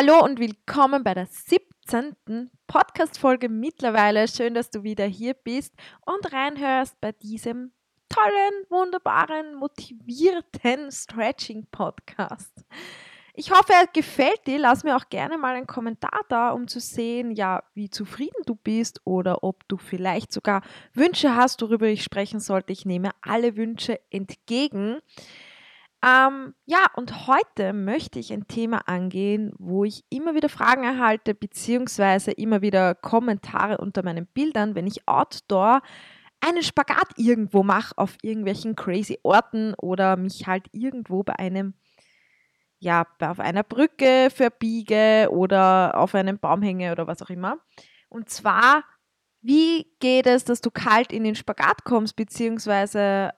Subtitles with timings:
[0.00, 2.14] Hallo und willkommen bei der 17.
[2.68, 4.28] Podcast-Folge mittlerweile.
[4.28, 5.74] Schön, dass du wieder hier bist
[6.06, 7.72] und reinhörst bei diesem
[8.08, 12.64] tollen, wunderbaren, motivierten Stretching-Podcast.
[13.34, 14.60] Ich hoffe, er gefällt dir.
[14.60, 18.54] Lass mir auch gerne mal einen Kommentar da, um zu sehen, ja, wie zufrieden du
[18.54, 20.62] bist oder ob du vielleicht sogar
[20.94, 22.72] Wünsche hast, worüber ich sprechen sollte.
[22.72, 25.00] Ich nehme alle Wünsche entgegen.
[26.04, 31.34] Ähm, ja, und heute möchte ich ein Thema angehen, wo ich immer wieder Fragen erhalte,
[31.34, 35.82] beziehungsweise immer wieder Kommentare unter meinen Bildern, wenn ich outdoor
[36.40, 41.74] einen Spagat irgendwo mache, auf irgendwelchen crazy Orten oder mich halt irgendwo bei einem,
[42.78, 47.58] ja, auf einer Brücke verbiege oder auf einem Baum hänge oder was auch immer.
[48.08, 48.84] Und zwar,
[49.40, 53.32] wie geht es, dass du kalt in den Spagat kommst, beziehungsweise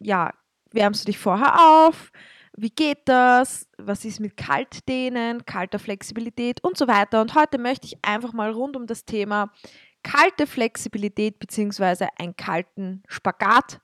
[0.00, 0.32] ja,
[0.74, 2.10] wärmst du dich vorher auf?
[2.56, 3.68] Wie geht das?
[3.78, 7.20] Was ist mit Kaltdehnen, kalter Flexibilität und so weiter?
[7.20, 9.50] Und heute möchte ich einfach mal rund um das Thema
[10.02, 12.08] kalte Flexibilität bzw.
[12.18, 13.80] einen kalten Spagat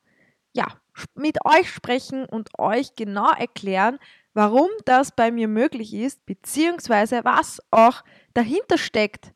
[0.53, 0.67] ja,
[1.15, 3.99] mit euch sprechen und euch genau erklären,
[4.35, 8.03] warum das bei mir möglich ist, beziehungsweise was auch
[8.35, 9.33] dahinter steckt.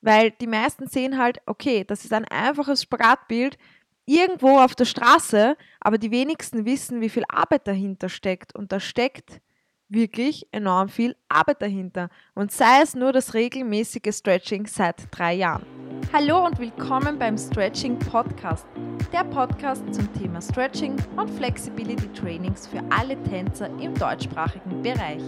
[0.00, 3.58] Weil die meisten sehen halt, okay, das ist ein einfaches Spagatbild,
[4.06, 8.54] irgendwo auf der Straße, aber die wenigsten wissen, wie viel Arbeit dahinter steckt.
[8.54, 9.40] Und da steckt
[9.88, 12.08] wirklich enorm viel Arbeit dahinter.
[12.34, 15.66] Und sei es nur das regelmäßige Stretching seit drei Jahren.
[16.12, 18.66] Hallo und willkommen beim Stretching Podcast.
[19.12, 25.22] Der Podcast zum Thema Stretching und Flexibility Trainings für alle Tänzer im deutschsprachigen Bereich.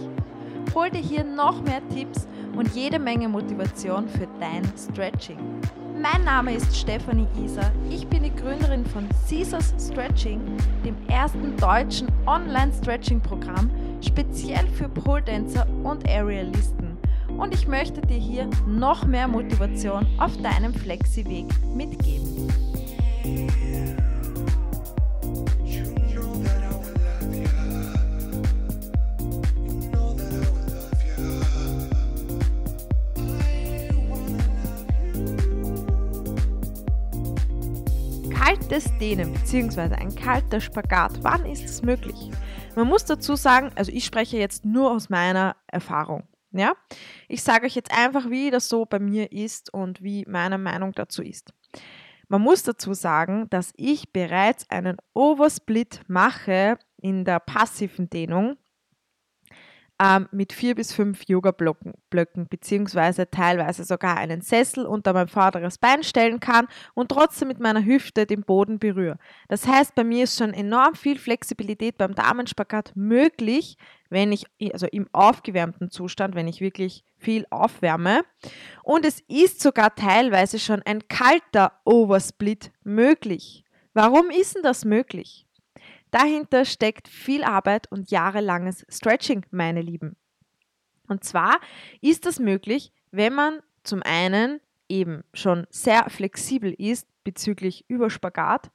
[0.73, 5.39] Hol dir hier noch mehr Tipps und jede Menge Motivation für dein Stretching.
[6.01, 7.73] Mein Name ist Stefanie Iser.
[7.89, 10.39] Ich bin die Gründerin von Caesars Stretching,
[10.85, 13.69] dem ersten deutschen Online-Stretching-Programm
[13.99, 16.97] speziell für Pole Dancer und Aerialisten.
[17.37, 22.47] Und ich möchte dir hier noch mehr Motivation auf deinem Flexi-Weg mitgeben.
[38.69, 39.95] Kaltes Dehnen bzw.
[39.95, 42.29] ein kalter Spagat, wann ist es möglich?
[42.75, 46.27] Man muss dazu sagen, also ich spreche jetzt nur aus meiner Erfahrung.
[46.51, 46.73] Ja?
[47.27, 50.91] Ich sage euch jetzt einfach, wie das so bei mir ist und wie meine Meinung
[50.91, 51.51] dazu ist.
[52.27, 58.55] Man muss dazu sagen, dass ich bereits einen Oversplit mache in der passiven Dehnung
[60.01, 65.77] ähm, mit vier bis fünf Yoga-Blöcken, Blöcken, beziehungsweise teilweise sogar einen Sessel unter mein vorderes
[65.77, 69.17] Bein stellen kann und trotzdem mit meiner Hüfte den Boden berühre.
[69.49, 73.77] Das heißt, bei mir ist schon enorm viel Flexibilität beim Damenspagat möglich,
[74.09, 78.21] wenn ich, also im aufgewärmten Zustand, wenn ich wirklich viel aufwärme.
[78.83, 83.65] Und es ist sogar teilweise schon ein kalter Oversplit möglich.
[83.93, 85.45] Warum ist denn das möglich?
[86.11, 90.15] Dahinter steckt viel Arbeit und jahrelanges Stretching, meine Lieben.
[91.07, 91.59] Und zwar
[92.01, 98.71] ist das möglich, wenn man zum einen eben schon sehr flexibel ist bezüglich Überspagat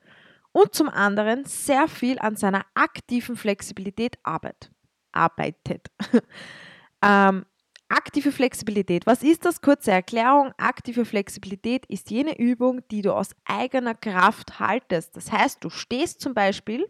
[0.52, 4.70] und zum anderen sehr viel an seiner aktiven Flexibilität arbeit,
[5.12, 5.90] arbeitet.
[7.02, 7.44] ähm,
[7.88, 9.06] aktive Flexibilität.
[9.06, 9.60] Was ist das?
[9.60, 10.52] Kurze Erklärung.
[10.56, 15.16] Aktive Flexibilität ist jene Übung, die du aus eigener Kraft haltest.
[15.16, 16.86] Das heißt, du stehst zum Beispiel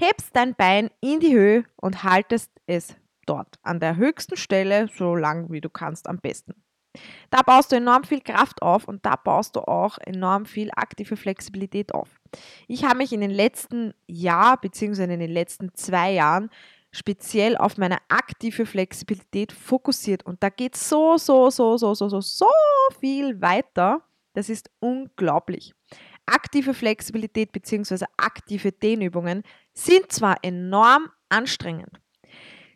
[0.00, 2.96] hebst dein Bein in die Höhe und haltest es
[3.26, 6.54] dort an der höchsten Stelle so lang wie du kannst am besten.
[7.30, 11.16] Da baust du enorm viel Kraft auf und da baust du auch enorm viel aktive
[11.16, 12.08] Flexibilität auf.
[12.66, 15.04] Ich habe mich in den letzten Jahr bzw.
[15.04, 16.50] in den letzten zwei Jahren
[16.90, 22.20] speziell auf meine aktive Flexibilität fokussiert und da geht so, so, so, so, so, so,
[22.20, 22.50] so
[22.98, 24.02] viel weiter.
[24.34, 25.74] Das ist unglaublich.
[26.30, 28.04] Aktive Flexibilität bzw.
[28.16, 29.42] aktive Dehnübungen
[29.72, 32.00] sind zwar enorm anstrengend.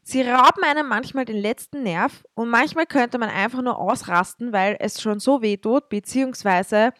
[0.02, 4.76] Sie rauben einem manchmal den letzten Nerv und manchmal könnte man einfach nur ausrasten, weil
[4.80, 6.92] es schon so weh tut, beziehungsweise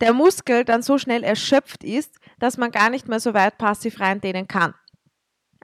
[0.00, 4.00] der Muskel dann so schnell erschöpft ist, dass man gar nicht mehr so weit passiv
[4.00, 4.74] rein dehnen kann.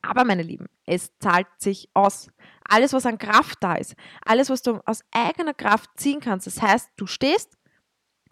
[0.03, 2.31] Aber meine Lieben, es zahlt sich aus.
[2.69, 6.63] Alles, was an Kraft da ist, alles, was du aus eigener Kraft ziehen kannst, das
[6.63, 7.58] heißt, du stehst,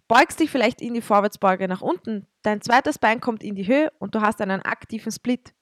[0.08, 3.92] beugst dich vielleicht in die Vorwärtsbeuge nach unten, dein zweites Bein kommt in die Höhe
[3.98, 5.54] und du hast einen aktiven Split.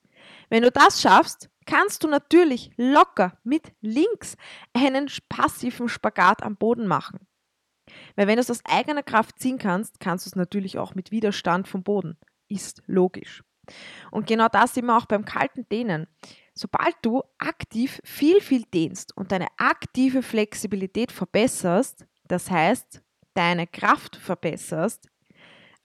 [0.48, 4.36] Wenn du das schaffst, kannst du natürlich locker mit links
[4.72, 7.26] einen passiven Spagat am Boden machen.
[8.16, 11.10] Weil wenn du es aus eigener Kraft ziehen kannst, kannst du es natürlich auch mit
[11.10, 12.16] Widerstand vom Boden.
[12.48, 13.42] Ist logisch.
[14.10, 16.06] Und genau das sehen wir auch beim kalten Dehnen.
[16.56, 23.02] sobald du aktiv viel, viel dehnst und deine aktive Flexibilität verbesserst, das heißt,
[23.34, 25.08] deine Kraft verbesserst,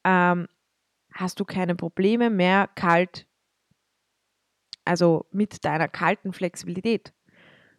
[0.03, 0.47] ähm,
[1.13, 3.27] hast du keine Probleme mehr kalt,
[4.85, 7.13] also mit deiner kalten Flexibilität.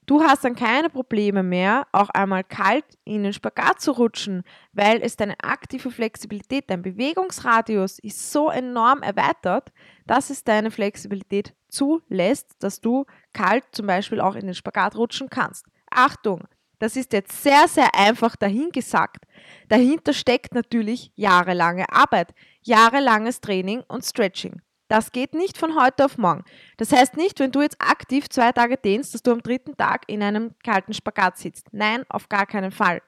[0.07, 5.03] Du hast dann keine Probleme mehr, auch einmal kalt in den Spagat zu rutschen, weil
[5.03, 9.71] es deine aktive Flexibilität, dein Bewegungsradius ist so enorm erweitert,
[10.07, 15.31] dass es deine Flexibilität zulässt, dass du kalt zum Beispiel auch in den Spagat rutschen
[15.31, 15.65] kannst.
[15.91, 16.49] Achtung,
[16.81, 19.25] das ist jetzt sehr, sehr einfach dahingesagt.
[19.69, 24.63] Dahinter steckt natürlich jahrelange Arbeit, jahrelanges Training und Stretching.
[24.89, 26.43] Das geht nicht von heute auf morgen.
[26.79, 30.03] Das heißt nicht, wenn du jetzt aktiv zwei Tage dehnst, dass du am dritten Tag
[30.09, 31.69] in einem kalten Spagat sitzt.
[31.71, 33.01] Nein, auf gar keinen Fall.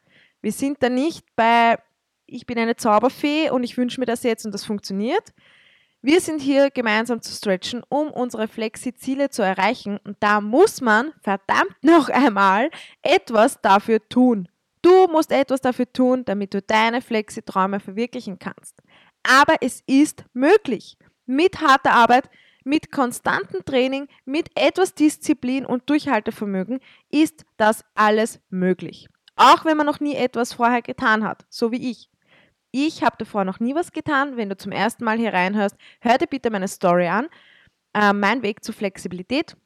[0.42, 1.76] Wir sind da nicht bei,
[2.26, 5.32] ich bin eine Zauberfee und ich wünsche mir das jetzt und das funktioniert.
[6.04, 9.98] Wir sind hier gemeinsam zu stretchen, um unsere Flexi-Ziele zu erreichen.
[10.04, 12.70] Und da muss man verdammt noch einmal
[13.02, 14.48] etwas dafür tun.
[14.82, 18.82] Du musst etwas dafür tun, damit du deine Flexi-Träume verwirklichen kannst.
[19.22, 22.28] Aber es ist möglich mit harter Arbeit,
[22.64, 29.08] mit konstantem Training, mit etwas Disziplin und Durchhaltevermögen ist das alles möglich.
[29.36, 32.11] Auch wenn man noch nie etwas vorher getan hat, so wie ich.
[32.72, 34.36] Ich habe davor noch nie was getan.
[34.38, 37.28] Wenn du zum ersten Mal hier reinhörst, hör dir bitte meine Story an.
[37.92, 39.56] Äh, mein Weg zur Flexibilität.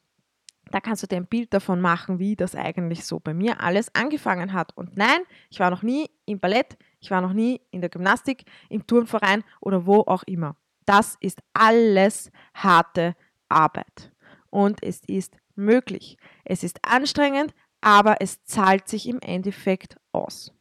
[0.71, 3.95] Da kannst du dir ein Bild davon machen, wie das eigentlich so bei mir alles
[3.95, 4.75] angefangen hat.
[4.75, 8.43] Und nein, ich war noch nie im Ballett, ich war noch nie in der Gymnastik,
[8.69, 10.57] im Turnverein oder wo auch immer.
[10.85, 13.15] Das ist alles harte
[13.47, 14.11] Arbeit.
[14.49, 16.17] Und es ist möglich.
[16.43, 20.51] Es ist anstrengend, aber es zahlt sich im Endeffekt aus.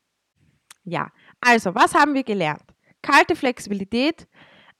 [0.85, 1.11] Ja,
[1.47, 2.65] also, was haben wir gelernt?
[3.03, 4.27] Kalte Flexibilität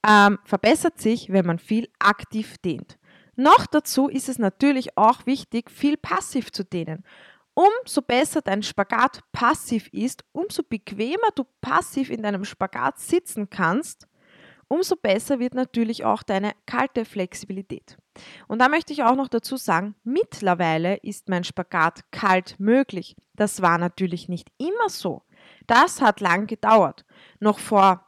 [0.05, 2.97] ähm, verbessert sich, wenn man viel aktiv dehnt.
[3.37, 7.05] Noch dazu ist es natürlich auch wichtig, viel passiv zu dehnen.
[7.53, 14.07] Umso besser dein Spagat passiv ist, umso bequemer du passiv in deinem Spagat sitzen kannst,
[14.67, 17.97] umso besser wird natürlich auch deine kalte Flexibilität.
[18.49, 23.15] Und da möchte ich auch noch dazu sagen, mittlerweile ist mein Spagat kalt möglich.
[23.35, 25.21] Das war natürlich nicht immer so.
[25.67, 27.05] Das hat lang gedauert.
[27.39, 28.05] Noch vor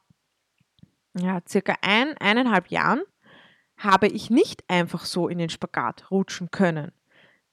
[1.17, 3.01] ja, circa ein, eineinhalb Jahren
[3.77, 6.91] habe ich nicht einfach so in den Spagat rutschen können.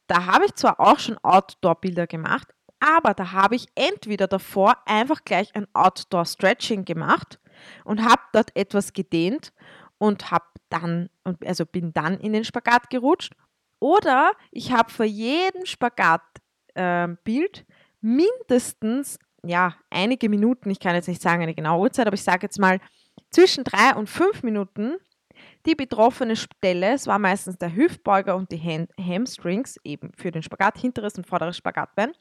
[0.07, 5.25] Da habe ich zwar auch schon Outdoor-Bilder gemacht, aber da habe ich entweder davor einfach
[5.25, 7.41] gleich ein Outdoor-Stretching gemacht
[7.85, 9.53] und habe dort etwas gedehnt
[9.99, 11.09] und habe dann,
[11.45, 13.33] also bin dann in den Spagat gerutscht.
[13.79, 16.31] Oder ich habe vor jedem Spagatbild
[16.75, 17.65] äh,
[18.01, 19.19] mindestens
[19.49, 22.59] ja, einige Minuten, ich kann jetzt nicht sagen eine genaue Uhrzeit, aber ich sage jetzt
[22.59, 22.81] mal
[23.31, 24.97] zwischen drei und fünf Minuten
[25.67, 30.43] die betroffene Stelle, es war meistens der Hüftbeuger und die Hand Hamstrings, eben für den
[30.43, 32.13] Spagat, hinteres und vorderes Spagatbein,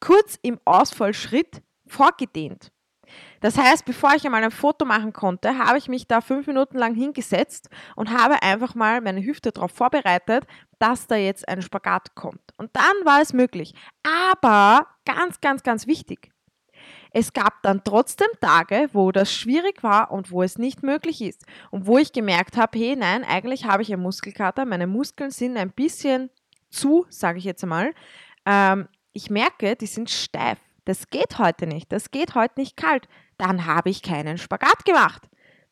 [0.00, 2.70] kurz im Ausfallschritt vorgedehnt.
[3.40, 6.78] Das heißt, bevor ich einmal ein Foto machen konnte, habe ich mich da fünf Minuten
[6.78, 10.44] lang hingesetzt und habe einfach mal meine Hüfte darauf vorbereitet,
[10.78, 12.42] dass da jetzt ein Spagat kommt.
[12.56, 13.74] Und dann war es möglich.
[14.30, 16.29] Aber ganz, ganz, ganz wichtig.
[17.12, 21.44] Es gab dann trotzdem Tage, wo das schwierig war und wo es nicht möglich ist.
[21.70, 25.56] Und wo ich gemerkt habe, hey, nein, eigentlich habe ich einen Muskelkater, meine Muskeln sind
[25.56, 26.30] ein bisschen
[26.70, 27.92] zu, sage ich jetzt einmal.
[28.46, 30.58] Ähm, ich merke, die sind steif.
[30.84, 31.92] Das geht heute nicht.
[31.92, 33.08] Das geht heute nicht kalt.
[33.38, 35.28] Dann habe ich keinen Spagat gemacht.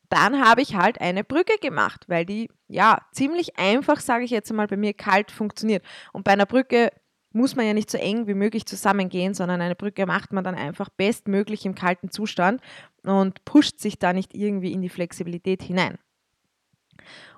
[0.09, 4.49] Dann habe ich halt eine Brücke gemacht, weil die ja ziemlich einfach, sage ich jetzt
[4.49, 5.85] einmal, bei mir kalt funktioniert.
[6.13, 6.91] Und bei einer Brücke
[7.31, 10.55] muss man ja nicht so eng wie möglich zusammengehen, sondern eine Brücke macht man dann
[10.55, 12.61] einfach bestmöglich im kalten Zustand
[13.03, 15.97] und pusht sich da nicht irgendwie in die Flexibilität hinein.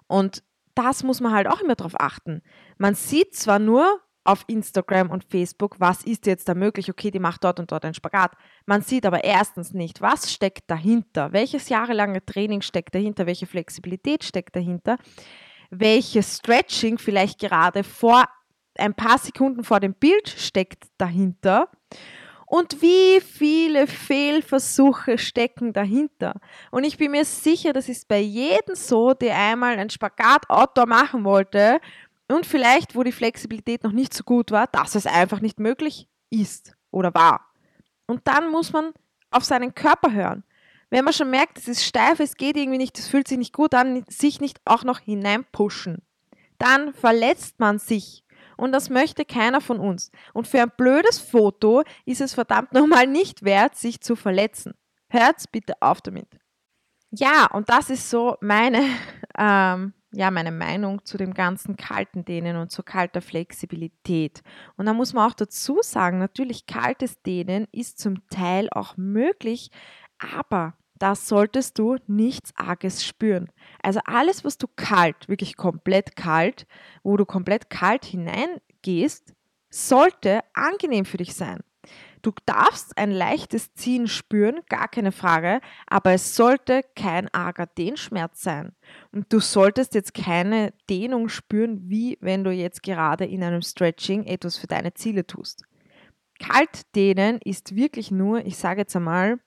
[0.08, 0.44] Und
[0.76, 2.42] das muss man halt auch immer darauf achten.
[2.78, 6.90] Man sieht zwar nur, auf Instagram und Facebook, was ist jetzt da möglich?
[6.90, 8.34] Okay, die macht dort und dort einen Spagat.
[8.66, 14.24] Man sieht aber erstens nicht, was steckt dahinter, welches jahrelange Training steckt dahinter, welche Flexibilität
[14.24, 14.98] steckt dahinter,
[15.72, 18.26] welches Stretching vielleicht gerade vor
[18.78, 21.70] ein paar Sekunden vor dem Bild steckt dahinter
[22.46, 26.40] und wie viele Fehlversuche stecken dahinter.
[26.70, 31.24] Und ich bin mir sicher, das ist bei jedem so, der einmal einen Spagat-Outdoor machen
[31.24, 31.80] wollte
[32.28, 36.08] und vielleicht, wo die Flexibilität noch nicht so gut war, dass es einfach nicht möglich
[36.30, 37.54] ist oder war.
[38.06, 38.92] Und dann muss man
[39.30, 40.44] auf seinen Körper hören.
[40.90, 43.54] Wenn man schon merkt, es ist steif, es geht irgendwie nicht, es fühlt sich nicht
[43.54, 46.02] gut an, sich nicht auch noch hineinpushen.
[46.58, 48.26] Dann verletzt man sich.
[48.62, 50.12] Und das möchte keiner von uns.
[50.34, 54.76] Und für ein blödes Foto ist es verdammt nochmal nicht wert, sich zu verletzen.
[55.10, 56.28] Hört's bitte auf damit.
[57.10, 58.84] Ja, und das ist so meine
[59.38, 64.44] ähm, ja, meine Meinung zu dem ganzen kalten Dehnen und zur kalter Flexibilität.
[64.78, 69.72] Und da muss man auch dazu sagen, natürlich kaltes Dehnen ist zum Teil auch möglich,
[70.20, 73.50] aber da solltest du nichts Arges spüren.
[73.82, 76.68] Also alles, was du kalt, wirklich komplett kalt,
[77.04, 79.34] wo du komplett kalt hineingehst,
[79.72, 81.62] sollte angenehm für dich sein.
[82.22, 88.44] Du darfst ein leichtes Ziehen spüren, gar keine Frage, aber es sollte kein arger Dehnschmerz
[88.44, 88.76] sein.
[89.12, 94.26] Und du solltest jetzt keine Dehnung spüren, wie wenn du jetzt gerade in einem Stretching
[94.26, 95.64] etwas für deine Ziele tust.
[96.38, 99.40] Kalt dehnen ist wirklich nur, ich sage jetzt einmal,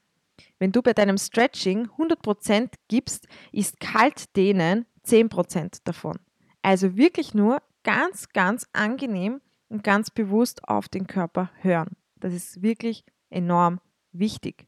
[0.59, 6.19] wenn du bei deinem Stretching 100% gibst, ist kalt dehnen 10% davon.
[6.63, 11.97] Also wirklich nur ganz, ganz angenehm und ganz bewusst auf den Körper hören.
[12.17, 13.81] Das ist wirklich enorm
[14.13, 14.67] wichtig.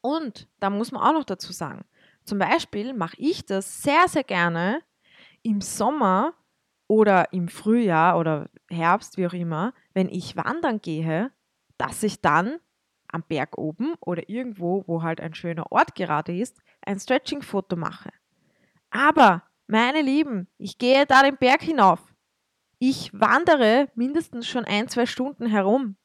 [0.00, 1.84] Und da muss man auch noch dazu sagen,
[2.24, 4.80] zum Beispiel mache ich das sehr, sehr gerne
[5.42, 6.34] im Sommer
[6.88, 11.32] oder im Frühjahr oder Herbst, wie auch immer, wenn ich wandern gehe,
[11.78, 12.58] dass ich dann
[13.12, 18.10] am Berg oben oder irgendwo, wo halt ein schöner Ort gerade ist, ein Stretching-Foto mache.
[18.90, 22.00] Aber, meine Lieben, ich gehe da den Berg hinauf.
[22.78, 25.96] Ich wandere mindestens schon ein, zwei Stunden herum.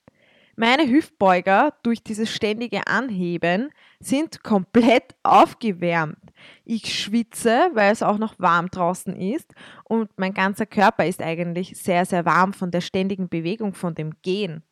[0.56, 6.20] Meine Hüftbeuger durch dieses ständige Anheben sind komplett aufgewärmt.
[6.66, 9.54] Ich schwitze, weil es auch noch warm draußen ist
[9.86, 14.12] und mein ganzer Körper ist eigentlich sehr, sehr warm von der ständigen Bewegung, von dem
[14.22, 14.64] Gehen.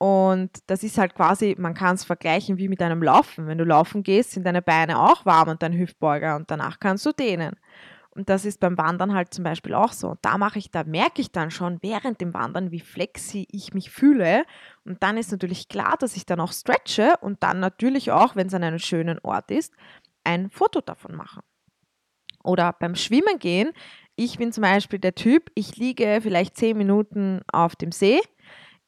[0.00, 3.46] Und das ist halt quasi, man kann es vergleichen wie mit einem Laufen.
[3.46, 7.04] Wenn du laufen gehst, sind deine Beine auch warm und dein Hüftbeuger und danach kannst
[7.04, 7.56] du dehnen.
[8.08, 10.08] Und das ist beim Wandern halt zum Beispiel auch so.
[10.08, 13.74] Und da mache ich, da merke ich dann schon während dem Wandern, wie flexi ich
[13.74, 14.46] mich fühle.
[14.86, 18.46] Und dann ist natürlich klar, dass ich dann auch stretche und dann natürlich auch, wenn
[18.46, 19.74] es an einem schönen Ort ist,
[20.24, 21.42] ein Foto davon mache.
[22.42, 23.70] Oder beim Schwimmen gehen.
[24.16, 28.20] Ich bin zum Beispiel der Typ, ich liege vielleicht zehn Minuten auf dem See.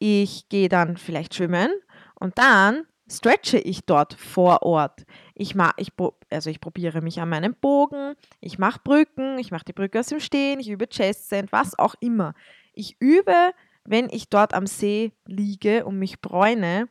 [0.05, 1.71] Ich gehe dann vielleicht schwimmen
[2.17, 5.05] und dann stretche ich dort vor Ort.
[5.37, 5.93] Ich, mach, ich,
[6.29, 10.09] also ich probiere mich an meinem Bogen, ich mache Brücken, ich mache die Brücke aus
[10.09, 12.35] dem Stehen, ich übe Chest Sand, was auch immer.
[12.75, 13.53] Ich übe,
[13.85, 16.89] wenn ich dort am See liege und mich bräune,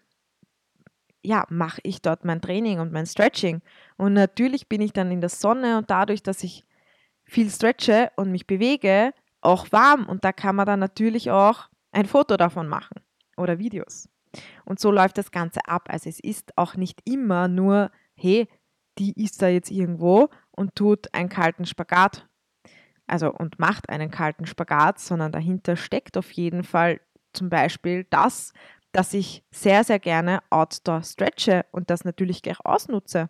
[1.22, 3.62] ja, mache ich dort mein Training und mein Stretching.
[3.98, 6.64] Und natürlich bin ich dann in der Sonne und dadurch, dass ich
[7.26, 10.08] viel stretche und mich bewege, auch warm.
[10.08, 13.02] Und da kann man dann natürlich auch ein Foto davon machen
[13.38, 14.10] oder Videos.
[14.66, 15.88] Und so läuft das Ganze ab.
[15.90, 18.48] Also es ist auch nicht immer nur, hey,
[18.98, 22.28] die ist da jetzt irgendwo und tut einen kalten Spagat,
[23.08, 27.02] also und macht einen kalten Spagat, sondern dahinter steckt auf jeden Fall
[27.34, 28.54] zum Beispiel das,
[28.92, 33.30] dass ich sehr, sehr gerne Outdoor stretche und das natürlich gleich ausnutze.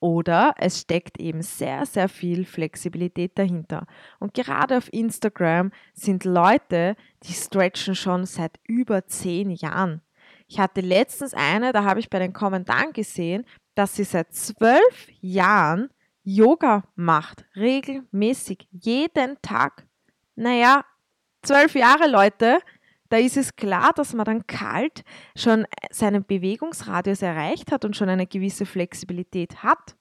[0.00, 3.86] Oder es steckt eben sehr, sehr viel Flexibilität dahinter.
[4.20, 10.02] Und gerade auf Instagram sind Leute, die stretchen schon seit über zehn Jahren.
[10.46, 15.08] Ich hatte letztens eine, da habe ich bei den Kommentaren gesehen, dass sie seit zwölf
[15.20, 15.90] Jahren
[16.22, 19.86] Yoga macht, regelmäßig, jeden Tag.
[20.36, 20.84] Naja,
[21.42, 22.60] zwölf Jahre, Leute,
[23.08, 25.02] da ist es klar, dass man dann kalt
[25.36, 29.96] schon seinen Bewegungsradius erreicht hat und schon eine gewisse Flexibilität hat.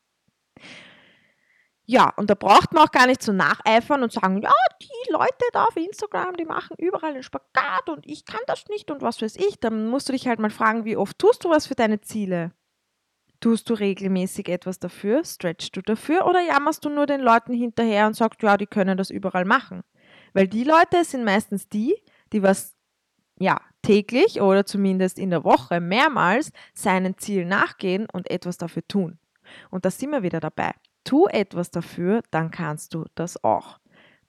[1.89, 5.45] Ja, und da braucht man auch gar nicht so nacheifern und sagen, ja, die Leute
[5.53, 9.21] da auf Instagram, die machen überall einen Spagat und ich kann das nicht und was
[9.21, 9.61] weiß ich.
[9.61, 12.51] Dann musst du dich halt mal fragen, wie oft tust du was für deine Ziele?
[13.39, 15.23] Tust du regelmäßig etwas dafür?
[15.23, 16.27] Stretchst du dafür?
[16.27, 19.83] Oder jammerst du nur den Leuten hinterher und sagst, ja, die können das überall machen?
[20.33, 21.95] Weil die Leute sind meistens die,
[22.33, 22.76] die was
[23.39, 29.20] ja, täglich oder zumindest in der Woche mehrmals seinen Ziel nachgehen und etwas dafür tun.
[29.70, 30.74] Und da sind wir wieder dabei.
[31.03, 33.79] Tu etwas dafür, dann kannst du das auch.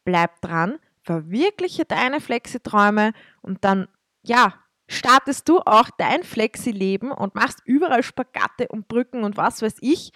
[0.04, 3.12] Bleib dran, verwirkliche deine Flexi-Träume
[3.42, 3.88] und dann,
[4.22, 4.54] ja,
[4.86, 10.12] startest du auch dein Flexi-Leben und machst überall Spagate und Brücken und was weiß ich,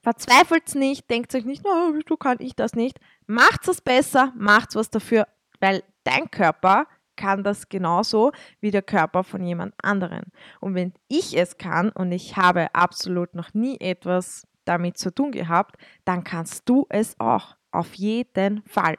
[0.02, 3.00] verzweifelt nicht, denkt euch nicht, no, du kann ich das nicht.
[3.28, 5.28] Macht es besser, macht was dafür,
[5.60, 8.32] weil dein Körper kann das genauso
[8.62, 10.32] wie der Körper von jemand anderen.
[10.62, 15.32] Und wenn ich es kann und ich habe absolut noch nie etwas damit zu tun
[15.32, 17.56] gehabt, dann kannst du es auch.
[17.72, 18.96] Auf jeden Fall.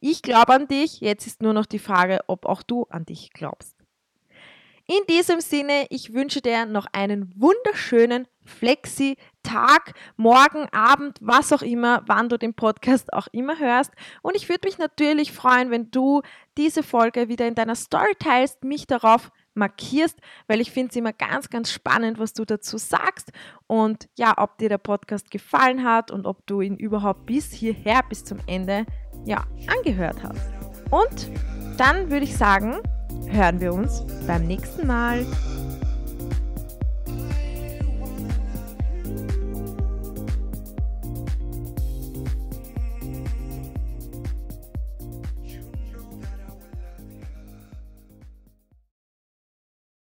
[0.00, 1.00] Ich glaube an dich.
[1.00, 3.76] Jetzt ist nur noch die Frage, ob auch du an dich glaubst.
[4.86, 12.02] In diesem Sinne, ich wünsche dir noch einen wunderschönen Flexi-Tag, morgen, Abend, was auch immer,
[12.06, 13.92] wann du den Podcast auch immer hörst.
[14.22, 16.22] Und ich würde mich natürlich freuen, wenn du
[16.56, 21.12] diese Folge wieder in deiner Story teilst, mich darauf markierst, weil ich finde es immer
[21.12, 23.30] ganz, ganz spannend, was du dazu sagst
[23.66, 28.02] und ja, ob dir der Podcast gefallen hat und ob du ihn überhaupt bis hierher,
[28.08, 28.84] bis zum Ende,
[29.24, 30.40] ja, angehört hast.
[30.90, 31.30] Und
[31.78, 32.78] dann würde ich sagen,
[33.28, 35.26] hören wir uns beim nächsten Mal.